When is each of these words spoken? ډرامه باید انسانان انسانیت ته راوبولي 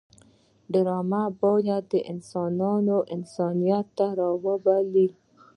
ډرامه 0.73 1.23
باید 1.41 1.89
انسانان 2.11 2.87
انسانیت 3.15 3.85
ته 3.97 4.05
راوبولي 4.19 5.07